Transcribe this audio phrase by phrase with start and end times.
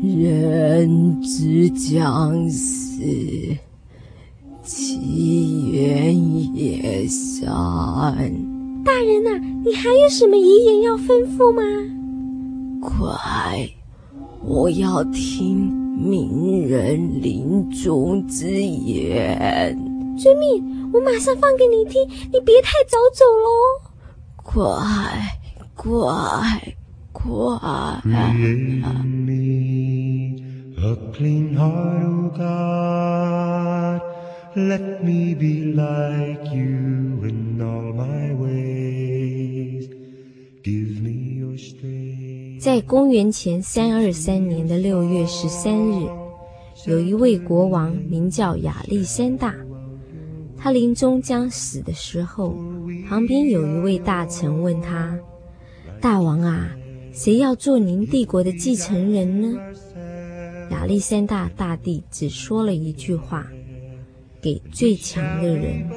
[0.00, 3.02] 人之将死，
[4.62, 7.46] 其言也善。
[8.84, 11.62] 大人呐、啊，你还有什么遗言要吩咐吗？
[12.80, 13.68] 快，
[14.44, 15.56] 我要听
[15.96, 19.76] 名人临终之言。
[20.16, 22.00] 遵命，我马上放给你听，
[22.32, 23.48] 你别太早走喽。
[24.44, 24.62] 快，
[25.74, 26.76] 快，
[27.12, 27.28] 快！
[42.60, 46.06] 在公元前三二三年的六月十三日，
[46.86, 49.52] 有一位国王名叫亚历山大。
[50.56, 52.54] 他临终将死的时候，
[53.08, 55.18] 旁边有一位大臣问他
[56.00, 56.70] ：“大王啊，
[57.12, 59.58] 谁要做您帝国的继承人呢？”
[60.70, 63.46] 亚历山大大帝只说了一句话
[64.40, 65.88] ：“给最强的人。”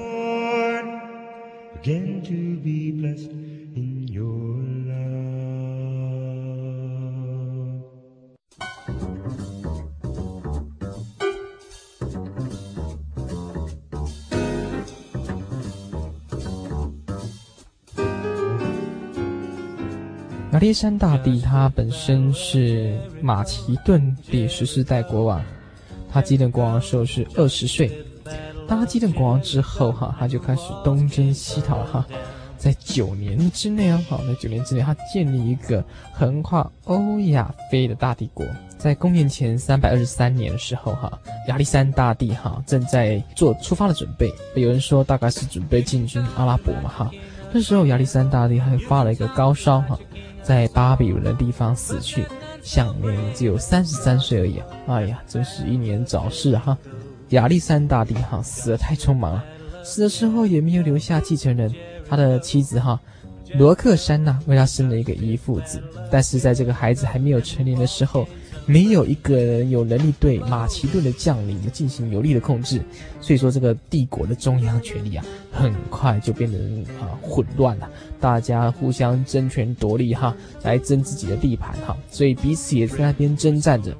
[20.61, 25.43] 历山大帝他本身是马其顿第十四代国王，
[26.11, 27.91] 他继任国王的时候是二十岁。
[28.67, 32.05] 当他继任国王之后，哈，他就开始东征西讨，哈，
[32.59, 38.45] 在九年之内啊，哈，在九年之内，他建立一个横跨欧亚非的大帝国。
[38.77, 41.11] 在公元前三百二十三年的时候，哈，
[41.47, 47.11] 亚历山大帝哈正在做出发的准备，有人说大概是准备进军阿拉伯嘛，哈。
[47.51, 49.99] 那时候亚历山大帝还发了一个高烧，哈。
[50.43, 52.25] 在巴比伦的地方死去，
[52.63, 54.61] 享年只有三十三岁而已！
[54.87, 56.77] 哎呀，真是英年早逝哈！
[57.29, 59.45] 亚历山大帝哈死得太匆忙了，
[59.83, 61.73] 死的时候也没有留下继承人。
[62.09, 62.99] 他的妻子哈
[63.53, 65.81] 罗克珊娜为他生了一个遗腹子，
[66.11, 68.27] 但是在这个孩子还没有成年的时候。
[68.71, 72.81] 没有一个人有能力对马其顿的将领进行有力的控制，
[73.19, 76.57] 所以说这个帝国的中央权力啊，很快就变得
[77.01, 80.33] 啊混乱了，大家互相争权夺利哈，
[80.63, 83.93] 来争自己的地盘哈，所以彼此也在那边征战着。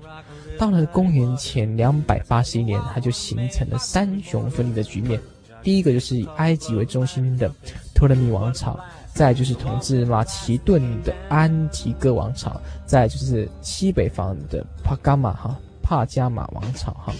[0.57, 5.19] 到了公元前两百八十一年，它就形成了三雄分立的局面。
[5.61, 7.51] 第一个就是以埃及为中心的
[7.93, 8.79] 托勒密王朝。
[9.13, 17.13] 再就是统治马其顿的安提戈王朝，再就是西北方的帕伽马哈帕加马王朝哈，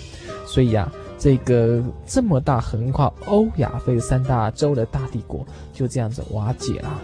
[0.47, 7.01] 所以啊，这个这么大横跨欧亚非三大洲的大帝国就这样子瓦解了。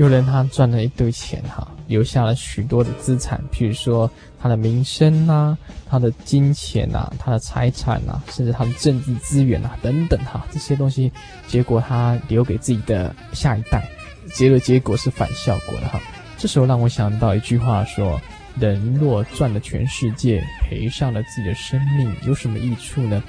[0.00, 5.54] 有人他赚了一堆钱哈，留下了许多的资产，譬如说他的名声呐，
[5.86, 11.12] 他的金钱呐，他的财产呐，甚至他的政治资源呐等等哈，这些东西，
[11.46, 13.86] 结果他留给自己的下一代，
[14.32, 16.00] 结果结果是反效果的哈。
[16.38, 18.18] 这时候让我想到一句话说：
[18.58, 23.22] 人若赚了全世界，赔上了自己的生命，有什么益处呢？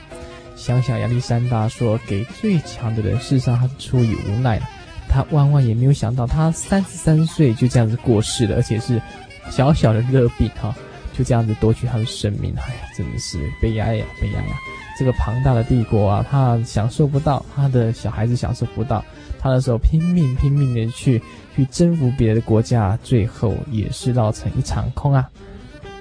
[0.55, 4.65] 想想亚历山大说给最强的人，事实上他是出于无奈的。
[5.11, 9.01] 他万万也没有想到，他三十三岁就这样子过世了，而且是
[9.49, 10.73] 小小的热病哈，
[11.13, 12.53] 就这样子夺去他的生命。
[12.55, 14.55] 哎呀，真的是悲哀呀，悲哀呀！
[14.97, 19.03] 这个庞大的帝国啊，他享受不到，他的小孩子享受不到，
[19.39, 21.21] 他那时候拼命拼命的去
[21.55, 25.27] 去征服别的国家，最后也是绕成一场空啊。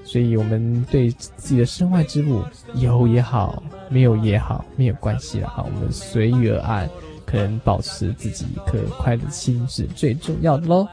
[0.04, 6.88] 所以，我们对自己的身外之物有也好，没有也好，没有关系了哈，我们随遇而安。
[7.30, 10.88] 可能保持自己一颗快乐的心是最重要的喽。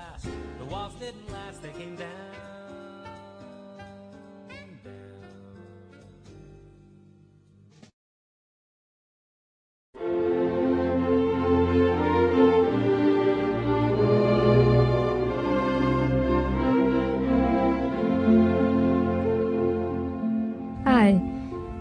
[20.84, 21.20] 爱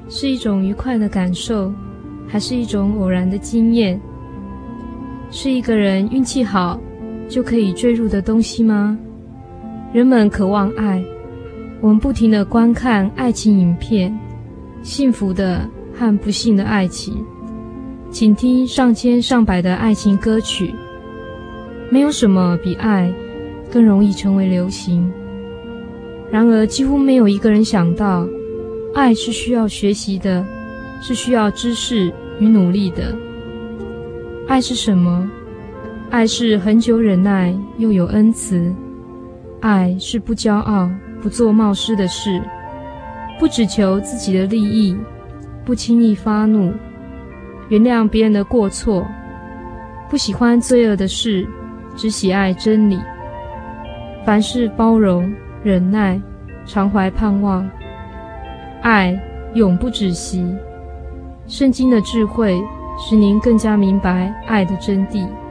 [0.09, 1.71] 是一种愉快的感受。
[2.29, 4.01] 还是一种偶然的经验？
[5.39, 6.81] 是一个人运气好
[7.29, 8.99] 就可以坠入的东西吗？
[9.93, 11.05] 人们渴望爱，
[11.83, 14.19] 我们不停的观看爱情影片，
[14.83, 17.23] 幸福的和不幸的爱情，
[18.11, 20.75] 请听上千上百的爱情歌曲。
[21.91, 23.13] 没有什么比爱
[23.71, 25.13] 更容易成为流行。
[26.33, 28.27] 然而，几乎没有一个人想到，
[28.95, 30.47] 爱是需要学习的，
[31.03, 32.11] 是需要知识
[32.41, 33.15] 与努力的。
[34.49, 35.29] 爱是什么？
[36.09, 38.73] 爱是恒久忍耐，又有恩慈。
[39.61, 40.89] 爱是不骄傲，
[41.21, 42.41] 不做冒失的事，
[43.41, 44.97] 不只求自己的利益，
[45.65, 46.73] 不轻易发怒，
[47.69, 49.05] 原谅别人的过错，
[50.09, 51.45] 不喜欢罪恶的事，
[51.97, 52.99] 只喜爱真理。
[54.25, 55.29] 凡事包容。
[55.65, 56.21] 忍耐，
[56.65, 57.69] 常怀盼望，
[58.83, 59.21] 爱
[59.55, 60.47] 永不止息。
[61.49, 62.57] 圣经的智慧
[62.99, 65.46] 使您更加明白爱的真谛。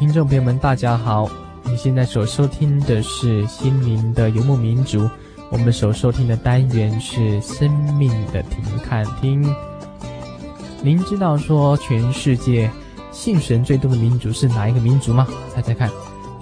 [0.00, 1.28] 听众朋友们，大家好！
[1.62, 5.06] 你现在所收听的是心灵的游牧民族，
[5.50, 9.54] 我们所收听的单元是生命的停看听。
[10.80, 12.70] 您知道说全世界
[13.12, 15.28] 信神最多的民族是哪一个民族吗？
[15.54, 15.90] 猜猜看！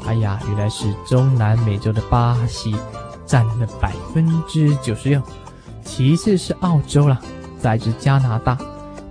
[0.06, 2.76] 哎呀，原来是中南美洲的巴西，
[3.26, 5.20] 占了百分之九十六，
[5.82, 7.20] 其次是澳洲了，
[7.58, 8.56] 再是加拿大，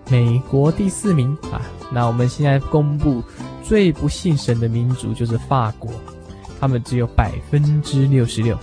[0.09, 1.59] 美国第四名啊。
[1.91, 3.21] 那我们现在公布。
[3.67, 5.91] 最不信神的民族就是法国，
[6.57, 8.57] 他们只有百分之六十六。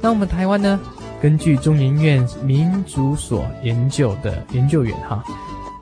[0.00, 0.78] 那我们台湾呢？
[1.20, 5.22] 根据中研院民族所研究的研究员哈，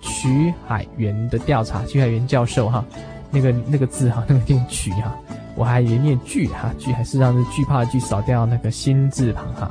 [0.00, 2.82] 徐海源的调查，徐海源教授哈，
[3.30, 5.14] 那个那个字哈，那个念徐哈，
[5.54, 9.70] 我还以为念惧哈，惧还是让这惧怕的惧扫掉那个心字旁哈。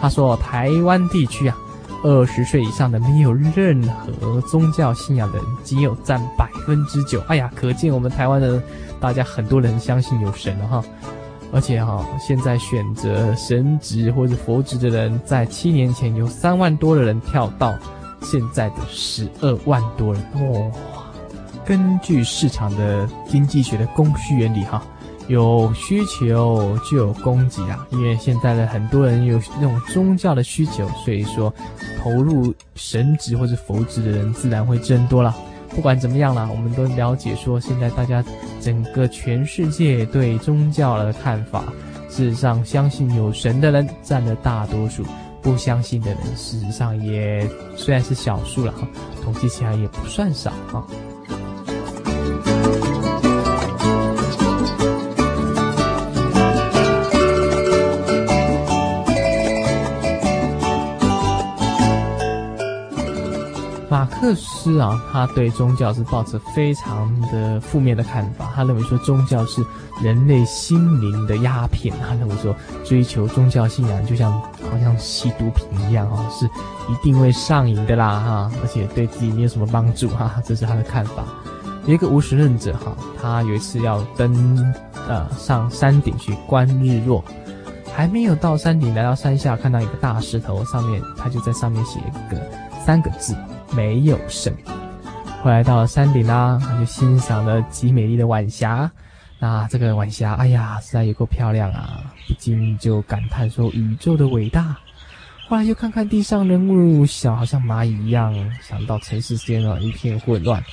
[0.00, 1.58] 他说台湾地区啊。
[2.06, 3.82] 二十岁以上的没有任
[4.20, 7.20] 何宗教信仰的人，仅有占百分之九。
[7.26, 8.62] 哎呀，可见我们台湾的
[9.00, 10.84] 大家很多人相信有神了哈。
[11.52, 17.76] 而且哈，现在选择神职或者佛职的人，在七年前有三万多的人跳到
[18.22, 20.70] 现在的十二万多人哦。
[21.64, 24.80] 根据市场的经济学的供需原理哈。
[25.28, 31.52] 有需求就有供给啊，因为现在的很多人有那种宗教的需求，所以说
[32.06, 35.34] 投入神职或者佛职的人自然会增多了。
[35.74, 38.24] 不管怎么样啦，我们都了解说，现在大家
[38.60, 41.64] 整个全世界对宗教的看法，
[42.08, 45.04] 事实上相信有神的人占了大多数，
[45.42, 47.44] 不相信的人事实上也
[47.76, 48.86] 虽然是少数了哈，
[49.24, 50.86] 统计起来也不算少哈。
[64.26, 68.50] 克思啊，他对宗教是抱着非常的负面的看法。
[68.56, 69.64] 他认为说宗教是
[70.02, 71.94] 人类心灵的鸦片。
[72.00, 72.52] 他认为说
[72.84, 76.44] 追求宗教信仰就像好像吸毒品一样哈，是
[76.92, 81.22] 一定会上瘾的啦哈，而且对自己没有什么帮助哈，这是他的看法。
[81.84, 84.74] 有一个无神论者哈，他有一次要登
[85.06, 87.22] 呃上山顶去观日落，
[87.94, 92.42] 还没有到山顶，来到山下看到一个大石头上面，他就在上面写一个
[92.84, 93.36] 三个字。
[93.74, 94.54] 没有神。
[95.42, 98.90] 后来到了山顶啦，他就欣赏了极美丽的晚霞。
[99.38, 102.02] 那这个晚霞，哎呀，实在也够漂亮啊！
[102.26, 104.76] 不禁就感叹说宇宙的伟大。
[105.46, 110.64] 后来又看看地上人物小，好像蚂蚁一样，想到尘世间啊一片混乱，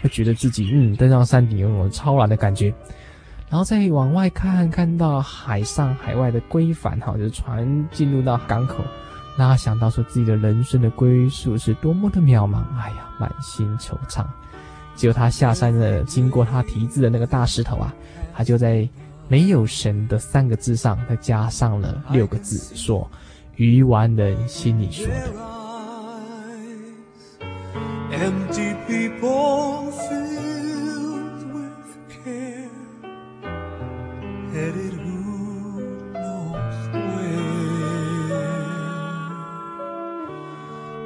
[0.00, 2.72] 会觉得自己嗯登上山顶有种超然的感觉。
[3.50, 8.76] 然后再往外看，看到海上海外的归帆哈，就是船进入到港口。
[9.36, 14.24] 让他想到说自己的人生的归宿是多么的渺茫，哎呀，满心惆怅。
[14.94, 17.94] 结果他下山的，经过他题字的那个大石头啊，
[18.34, 18.86] 他就在
[19.28, 23.10] “没有神”的三个字上，他加上了六个字，说
[23.56, 25.32] ：“鱼丸人心里说的。”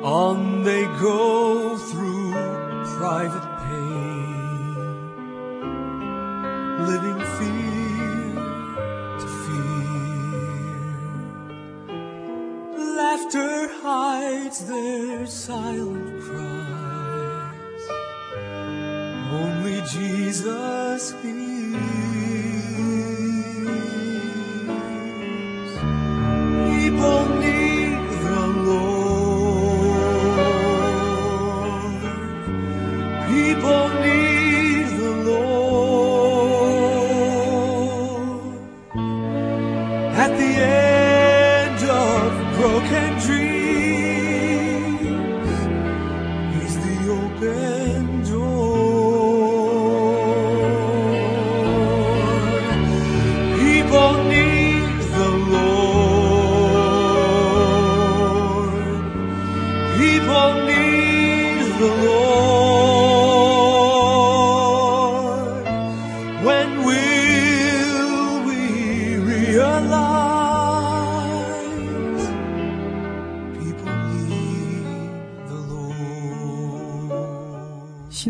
[0.06, 2.30] On they go through
[2.96, 4.76] private pain,
[6.86, 8.34] living fear
[9.18, 10.78] to fear.
[12.94, 17.84] Laughter hides their silent cries.
[19.32, 21.35] Only Jesus hears.
[40.18, 43.45] At the end of broken dreams,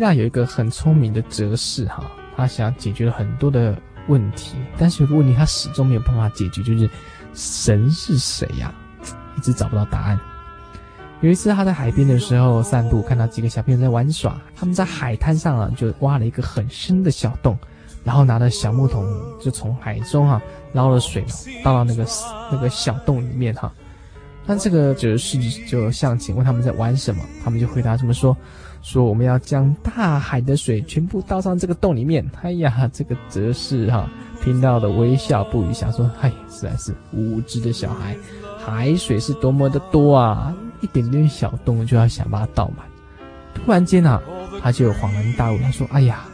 [0.07, 6.89] 腊有一个很聪明的哲士哈，他想解决了很多的问题，但是有个问题他始终没有办法解决，就是
[7.33, 8.73] 神是谁呀、
[9.35, 10.17] 一直找不到答案。
[11.19, 17.57] 有一次他在海边的时候散步，看到几个小朋友在玩耍，他们在海滩上啊就挖了一个很深的小洞，
[18.05, 19.05] 然后拿着小木桶
[19.41, 21.25] 就从海中哈、捞了水
[21.65, 22.05] 倒到那个
[22.49, 23.73] 那个小洞里面哈。
[24.45, 28.37] 那这个哲士就向前问他们在玩什么，他们就回答这么说：
[28.81, 32.25] 说我们要将大海的水全部倒上这个洞里面。
[32.41, 34.09] 哎呀，这个哲士哈、
[34.43, 38.15] 听到的微笑不语，想说：哎，实在是无知的小孩，
[38.57, 40.55] 海水是多么的多啊！
[40.81, 42.85] 一点点小洞就要想把它倒满。
[43.53, 44.21] 突然间啊，
[44.61, 46.25] 他就恍然大悟，他说：哎呀，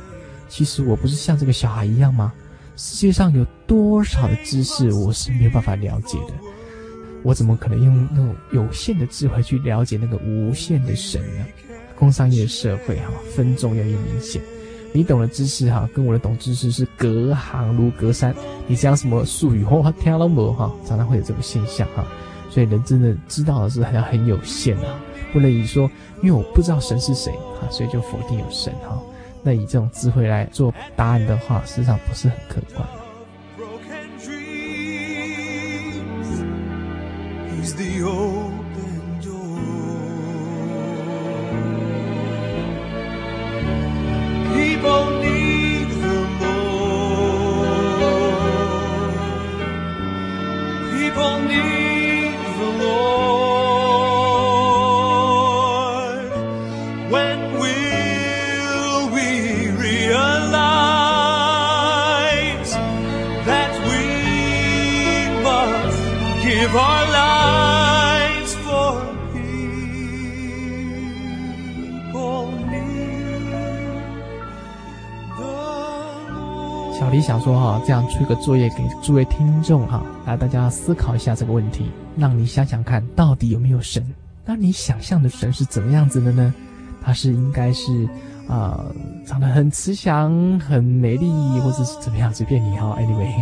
[0.47, 2.33] 其实我不是像这个小孩一样吗？
[2.75, 6.33] 世界上有多少的知识我是没有办法了解的。
[7.21, 11.45] 我怎么可能用那种有限的智慧去了解那个无限的神呢？
[11.97, 14.41] 工商业社会哈、分众越来越明显。
[14.91, 18.35] 你懂的知识哈、跟我的懂知识是隔行如隔山。
[18.67, 22.05] 你讲什么术语，我听都没哈，常常会有这种现象哈、
[22.49, 24.99] 所以人真的知道的是好像很有限啊，
[25.31, 25.89] 不能以说
[26.21, 29.01] 因为我不知道神是谁啊，所以就否定有神哈、
[29.41, 32.87] 那以这种智慧来做答案的话，实际上不是很客观。
[37.63, 39.02] He's the open
[76.93, 84.05] 小黎想说哈，这样出一个作业给诸位听众哈，来大家思考一下这个问题，让你想想看，到底有没有神？
[84.45, 86.53] 那你想象的神是怎么样子的呢？
[87.03, 88.05] 他是应该是
[88.47, 88.95] 啊、呃，
[89.25, 91.29] 长得很慈祥、很美丽，
[91.61, 92.33] 或者是怎么样？
[92.33, 92.95] 随便你哈。
[92.99, 93.33] Anyway，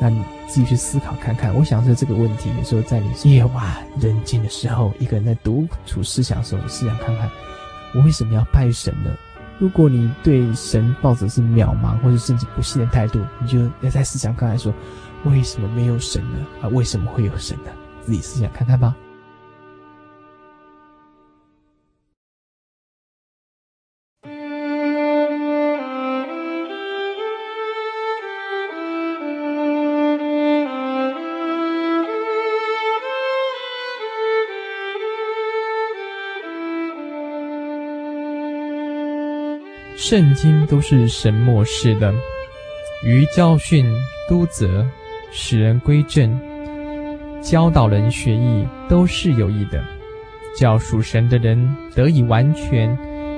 [0.00, 1.54] 那你自己去思考看看。
[1.54, 7.28] 我想说这个问题，有时候在你夜晚人静的时候，一个人在独处思想的时候，你思想看看，
[7.94, 9.10] 我为什么要拜神呢？
[9.58, 14.72] 如果你对神抱着是渺茫或者甚至不信的态度，你就要在思想刚才说，
[15.24, 16.38] 为什么没有神呢？
[16.62, 17.70] 啊，为什么会有神呢？
[18.02, 18.94] 自己思想看看吧。
[40.06, 42.12] 圣经都是神默示的，
[43.02, 43.90] 于教训、
[44.28, 44.86] 督责、
[45.32, 46.38] 使人归正、
[47.40, 49.82] 教导人学艺，都是有益的，
[50.54, 52.94] 叫属神的人得以完全，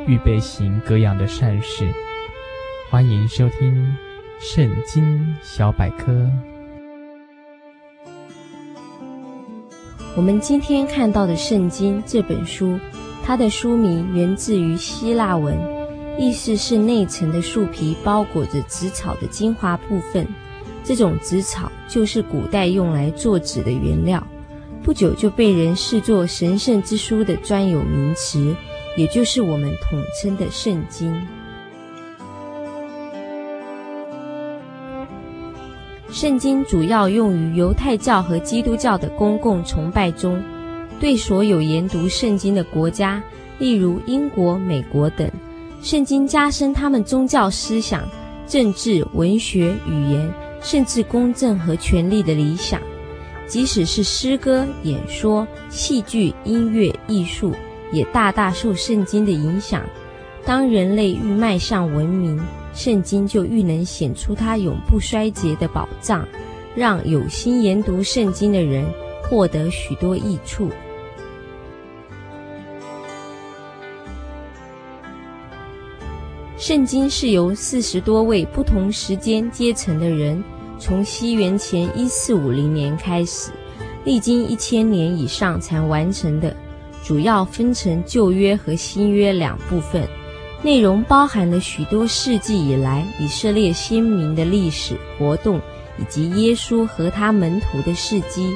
[0.09, 1.87] 预备行各样的善事。
[2.91, 3.73] 欢迎收听
[4.45, 6.11] 《圣经小百科》。
[10.17, 12.77] 我们今天看到的《圣经》这本书，
[13.25, 15.57] 它的书名源自于希腊文，
[16.19, 20.27] 意思是内层的树皮包裹着纸草的精华部分。
[20.83, 24.25] 这种纸草就是古代用来做纸的原料，
[24.83, 28.55] 不久就被人视作神圣之书的专有名词，
[28.97, 31.13] 也就是我们统称的《圣经》。
[36.09, 40.41] 圣经主要用于犹太教和基督教的公共崇拜中，
[41.01, 43.21] 对所有研读圣经的国家，
[43.59, 45.29] 例如英国、美国等，
[45.87, 48.03] 圣经加深他们宗教思想、
[48.45, 52.81] 政治、文学、语言，甚至公正和权力的理想。
[53.47, 57.53] 即使是诗歌、演说、戏剧、音乐、艺术，
[57.93, 59.85] 也大大受圣经的影响。
[60.45, 62.37] 当人类愈迈向文明，
[62.75, 66.27] 圣经就愈能显出它永不衰竭的宝藏，
[66.75, 68.85] 让有心研读圣经的人
[69.23, 70.69] 获得许多益处。
[76.67, 80.43] 圣经是由四十多位不同时间阶层的人。
[80.81, 83.53] 从西元前一四五零年开始，
[84.05, 86.57] 历经一千年以上才完成的，
[87.05, 90.09] 主要分成旧约和新约两部分，
[90.61, 95.61] 内容包含了许多世纪以来以色列先民的历史活动，
[96.01, 98.53] 以及耶稣和他门徒的事迹。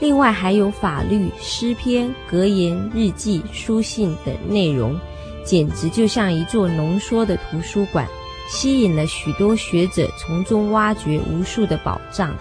[0.00, 4.98] 另外还有法律、诗篇、格言、日记、书信等内容，
[5.44, 8.06] 简直就像一座浓缩的图书馆。
[8.48, 12.36] 吸引了许多学者从中挖掘无数的宝藏。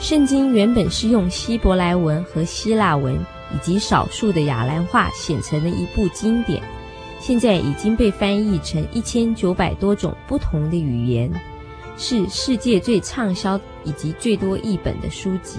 [0.00, 3.14] 圣经原本是用希伯来文和希腊文
[3.54, 6.62] 以及少数的雅兰话写成的一部经典，
[7.20, 11.32] 现在已经被翻译成一千九百多种不同的语言，
[11.96, 15.58] 是世界最畅销以及最多译本的书籍。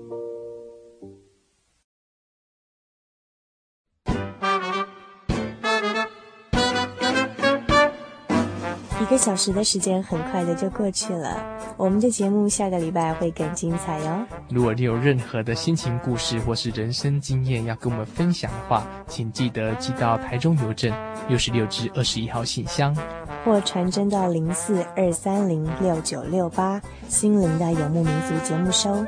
[9.11, 11.37] 个小时的时间很快的就过去了，
[11.75, 14.25] 我们的节目下个礼拜会更精彩哟。
[14.49, 20.93] 如果你有任何的心情故事或是人生经验要跟我们分享的话，请记得寄到台中邮政
[21.27, 22.95] 六十六至二十一号信箱，
[23.43, 29.05] 或传真到零四二三零六九六八心灵的游牧民族节目收。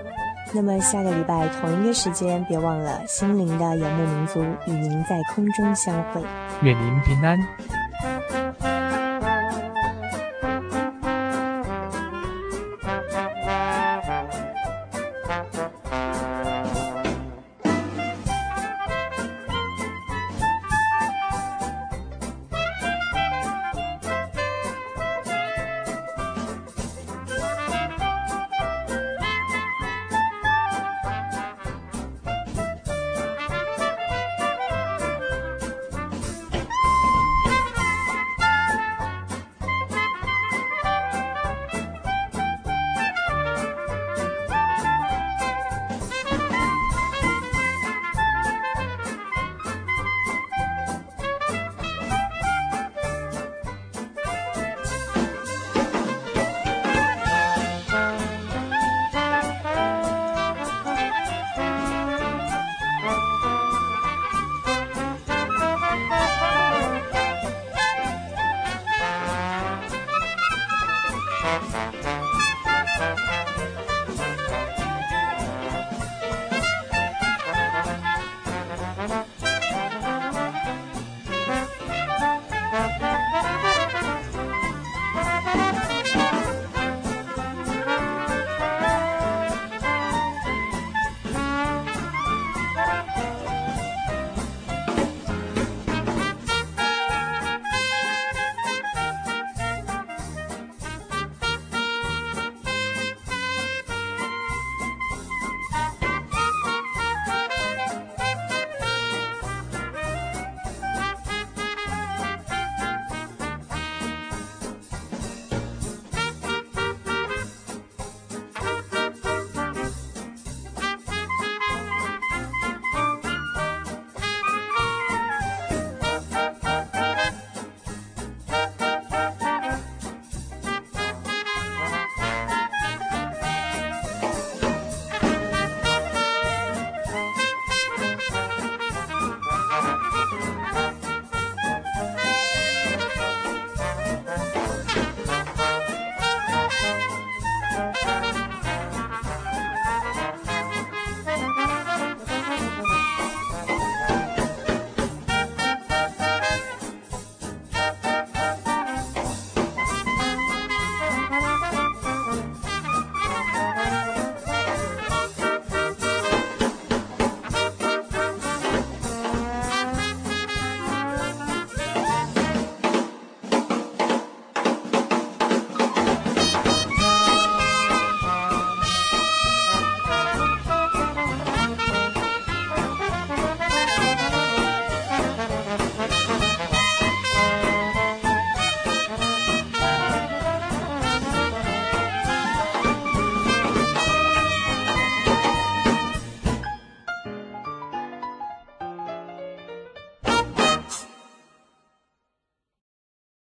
[0.53, 6.21] 那么下个礼拜同一个时间，别忘了心灵的游牧民族与您在空中相会。
[6.61, 7.39] 愿您平安。